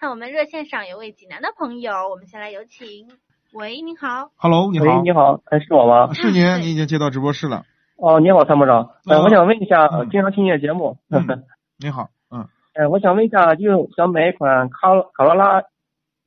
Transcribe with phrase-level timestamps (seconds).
[0.00, 3.06] 看我们热线上有位济南的朋友，我们先来有请。
[3.52, 4.30] 喂，您好。
[4.36, 4.86] Hello，你好。
[4.86, 6.14] 喂，你好，哎，是我吗？
[6.14, 7.66] 是您，对您已经接到直播室了。
[7.98, 8.94] 哦，你好，参谋长。
[9.04, 10.96] 呃，嗯我想问一下，嗯经常听你的节目。
[11.12, 11.44] 嗯
[11.76, 15.64] 你好，嗯，呃，我想问一下，就想买一款卡卡罗拉，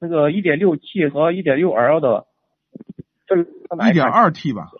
[0.00, 2.26] 那个一点六 T 和一点六 L 的，
[3.28, 3.46] 这是
[3.88, 4.72] 一点二 T 吧，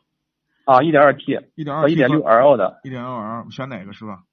[0.64, 2.80] 啊，一点二 T 一点二和 T 一点六 L 的。
[2.82, 4.25] 一点六 L 选哪个是吧？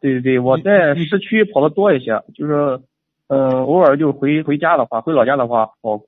[0.00, 2.80] 对对对，我在市区跑的多一些，就是，
[3.28, 6.02] 嗯、偶尔就回回家的话，回老家的话跑，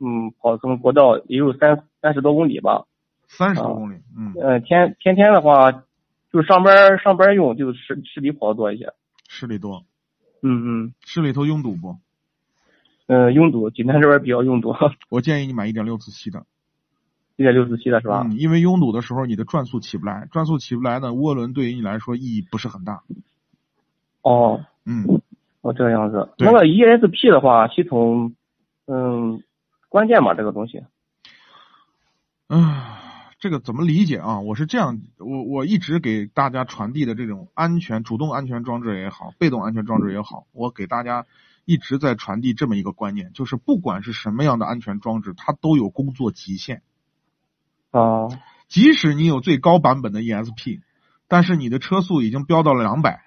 [0.00, 2.86] 嗯，跑可能国道也有三三十多公里吧。
[3.28, 5.84] 三十多公里，嗯，嗯、天天天的话，
[6.32, 8.92] 就上班上班用，就市市里跑的多一些。
[9.28, 9.84] 市里多，
[10.42, 10.94] 嗯嗯。
[11.00, 11.96] 市里头拥堵不？
[13.08, 14.74] 嗯，拥堵，济南这边比较拥堵，
[15.10, 16.44] 我建议你买一点六自吸的，
[17.36, 18.22] 一点六四七的是吧？
[18.24, 23.02] 嗯，因为拥堵的时候你的转速起不来，转速起不来呢，涡轮对于你来说意义不是很大，
[24.22, 25.20] 哦，嗯，
[25.66, 26.30] 哦这个样子。
[26.36, 28.36] 对那个 ESP 的话，系统，
[28.86, 29.42] 嗯，
[29.88, 30.84] 关键嘛，这个东西。
[32.46, 34.38] 唉，这个怎么理解啊？
[34.38, 41.26] 我是这样，我我一直给大家传递的这种安全、主动安全装置也好，被动安全装置也好，我给大家
[41.64, 46.82] 一直在传递这么一个观念，就是不管是什么样的安全装置，它都有工作极限。
[47.90, 48.30] 哦，
[48.68, 50.82] 即使你有最高版本的 ESP，
[51.26, 53.25] 但是你的车速已经飙到了两百，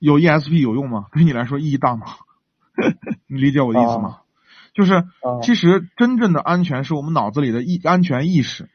[0.00, 1.06] 有 ESP 有用吗？
[1.14, 2.06] 对你来说意义大吗？
[3.28, 4.20] 你理解我的意思吗？
[4.74, 8.68] 就是哦，其实真正的安全是我们脑子里的意安全意识，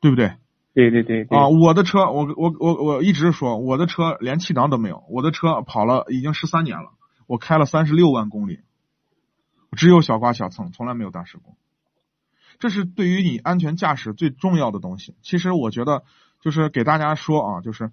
[0.00, 0.36] 对不对？
[0.72, 1.36] 对对对对。
[1.38, 6.90] 啊，我的车，我我我我一直说我的车连气囊都没有，我的车跑了已经十三年了，
[7.26, 8.60] 我开了三十六万公里，
[9.76, 11.56] 只有小刮小蹭，从来没有大事故。
[12.58, 15.16] 这是对于你安全驾驶最重要的东西。
[15.22, 16.04] 其实我觉得
[16.42, 17.90] 就是给大家说啊，就是，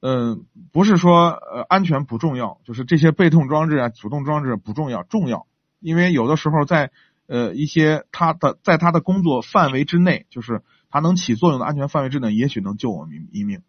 [0.00, 5.46] 嗯、不是说呃安全不重要，就是这些被动装置啊、主动装置不重要，重要，
[5.78, 6.90] 因为有的时候在
[7.26, 13.62] 呃一些它的在它的工作范围之内，就是它能起作用的安全范围之内，也许能救我们一命。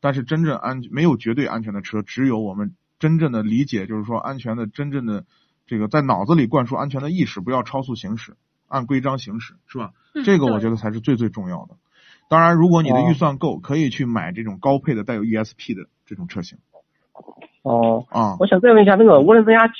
[0.00, 5.24] 但是真正安没有绝对安全的车，只有我们真正的理解，就是说安全的真正的
[5.66, 8.36] 这个在脑子里灌输安全的意识，不要超速行驶，
[8.68, 9.92] 按规章行驶，是吧？
[10.14, 11.76] 嗯这个我觉得才是最最重要的。
[12.28, 16.58] 当然，如果你的哦预算够，可以去买这种高配的带有 ESP 的这种车型
[17.62, 18.36] 哦，啊。
[18.40, 19.74] 我想再问一下，那个涡轮增压器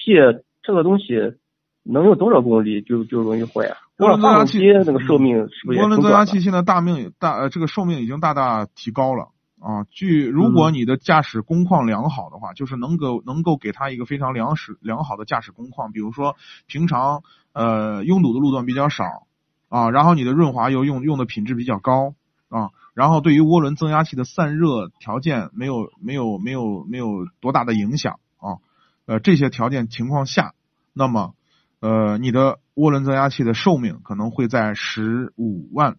[0.63, 1.37] 这个东西
[1.83, 3.77] 能用多少公里就就容易坏啊？
[3.99, 6.41] 涡轮增压器那个寿命是不是涡轮增压器？
[6.41, 9.31] 现在大命大呃这个寿命已经大大提高了
[9.61, 9.85] 啊。
[9.91, 16.37] 据如果你的驾驶工况良好的话，就是能够能够给它一个非常良使良好的驾驶工况，比如说
[16.67, 19.27] 平常呃拥堵的路段比较少
[19.69, 22.15] 啊，然后你的润滑油用用的品质比较高
[22.49, 28.59] 啊，然后对于涡轮增压器的散热条件没有没有没有没有多大的影响啊，
[29.07, 30.55] 呃这些条件情况下，
[30.93, 31.35] 那么
[31.81, 35.97] 呃你的涡轮增压器的寿命可能会在十五万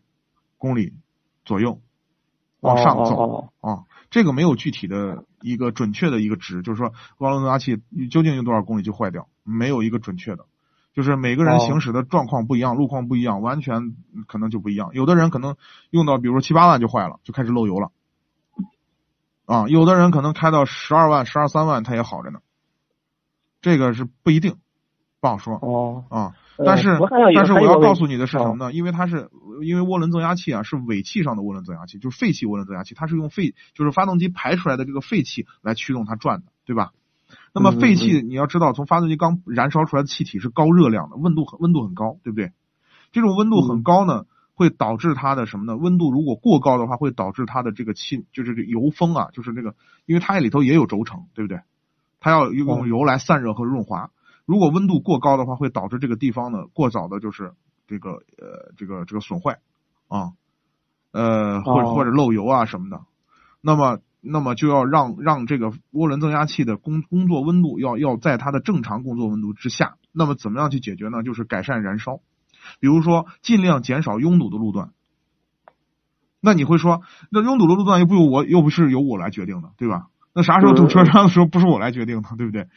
[0.58, 0.94] 公里
[1.44, 1.82] 左右
[2.60, 3.16] 往上走。
[3.16, 7.78] 哦哦啊，这个没有具体的一个准确的一个值，就是说涡轮增压器
[8.10, 10.46] 究竟用多少公里就坏掉，没有一个准确的，
[10.98, 13.96] 就是每个人哦行驶的状况不一样，路况不一样，完全
[14.28, 14.90] 可能就不一样。
[14.94, 15.56] 有的人可能
[15.92, 17.92] 用到比如说七八万就坏了，就开始漏油了，
[19.46, 22.40] 啊，有的人可能开到十二万、十二三万，他也好着呢，
[23.62, 24.56] 这个是不一定，
[25.22, 26.34] 不好说哦，啊。
[26.58, 26.98] 呃但是
[27.36, 28.74] 但是我要告诉你的是哦什么呢？
[28.74, 29.30] 因为它是
[29.62, 36.94] 因为涡轮增压器啊是尾气上的涡轮增压器，就是废气涡轮增压器，它是用废就是发动机排出来的这个废气来驱动它转的，对吧？
[37.54, 42.52] 那么嗯废气你要知道，从发动机刚燃烧出来的气体是高热量的，温度很温度很高，对不对？
[43.12, 45.78] 这种温度很高呢，会导致它的什么呢？
[45.78, 49.76] 温度如果过高的话，会导致它的这个气就是这油封啊，就是这个，
[50.06, 51.62] 因为它里头也有轴承，对不对？
[52.20, 54.12] 它要用哦油来散热和润滑。
[54.46, 57.54] 如果温度过高的话，会导致这个地方呢过早的就是
[57.88, 59.60] 这个呃这个这个损坏
[60.08, 60.32] 啊，
[61.12, 63.02] 呃或者哦或者漏油啊什么的。
[63.62, 69.96] 那么那么就要让让这个涡轮增压器的工工作温度要要在它的正常工作温度之下。
[70.12, 71.24] 那么怎么样去解决呢？
[71.24, 72.20] 就是改善燃烧，
[72.80, 74.90] 比如说尽量减少拥堵的路段。
[76.40, 80.08] 那你会说，那拥堵的路段又不由我又不是由我来决定的，对吧？
[80.34, 82.68] 那啥时候堵车上的时候不是我来决定的，对不对？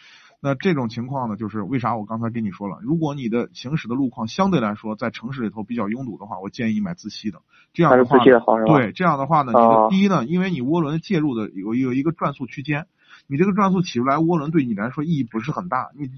[0.43, 7.43] 那这种情况呢，就是为啥我刚才跟你说了，如果你的行驶的路况相对来说在城市里头比较拥堵的话，我建议你买自吸的。
[7.75, 8.19] 这样的话？
[8.67, 12.87] 对，这样的话呢，你的哦第一呢，因为你涡轮介入的有有一个转速区间，
[13.27, 15.91] 你这个转速起不来，涡轮对你来说意义不是很大。
[15.95, 16.09] 你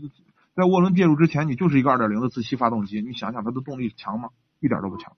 [0.54, 4.28] 在涡轮介入之前，你就是一个二点零的自吸发动机，你想想它的动力强吗？
[4.60, 5.12] 一点都不强。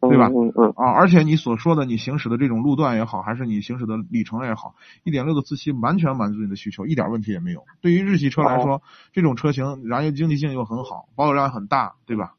[0.00, 4.74] 对吧嗯嗯啊，而且你所说的你行驶的这种路段也好，还是你行驶的里程也好，
[5.04, 7.64] 一点六的自吸完全满足你的需求，一点问题也没有。
[7.82, 8.80] 对于日系车来说，
[9.12, 12.32] 这种车型燃油经济性又很好，保有量很大，对吧？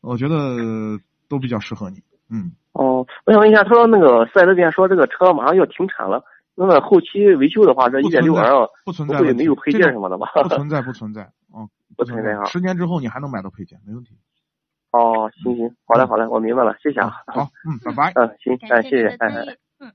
[0.00, 0.98] 我觉得
[1.28, 2.02] 都比较适合你。
[2.30, 6.24] 嗯，哦，我想问一下，他说那个四 S 店说这个车马上要停产了，
[6.54, 10.28] 那么后期维修的话，这一点六 L 不存不会在没有配件什么的吧？
[10.42, 14.14] 不存在，不存在，嗯， 不存在啊十年之后你还能买到配件，没问题。
[14.94, 17.10] 哦，行行，好嘞好嘞，我明白了，谢谢啊。
[17.26, 18.12] 好，嗯，拜拜。
[18.14, 19.94] 嗯，行，哎，谢谢谢，哎哎。